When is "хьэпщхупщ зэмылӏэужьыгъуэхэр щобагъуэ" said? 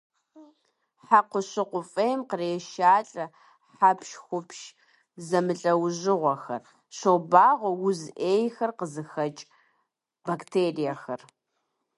3.75-7.71